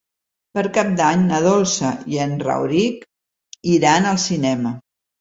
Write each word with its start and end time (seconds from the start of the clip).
Per 0.57 0.63
Cap 0.77 0.89
d'Any 1.01 1.25
na 1.25 1.43
Dolça 1.49 1.93
i 2.15 2.19
en 2.25 2.35
Rauric 2.49 3.07
iran 3.79 4.13
al 4.17 4.23
cinema. 4.29 4.79